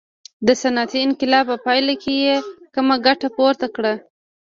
[0.47, 2.35] د صنعتي انقلاب په پایله کې یې
[2.73, 3.93] کمه ګټه پورته کړه.